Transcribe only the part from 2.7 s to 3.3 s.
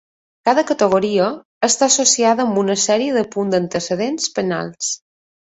sèrie de